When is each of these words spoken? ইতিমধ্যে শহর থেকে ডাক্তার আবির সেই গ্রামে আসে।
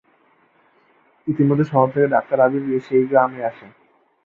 ইতিমধ্যে 1.27 1.65
শহর 1.71 1.87
থেকে 1.93 2.07
ডাক্তার 2.07 2.37
আবির 2.39 2.63
সেই 2.87 3.03
গ্রামে 3.07 3.39
আসে। 3.43 3.67